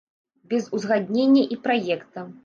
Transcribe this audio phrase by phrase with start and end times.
[0.53, 2.25] Без узгаднення і праекта.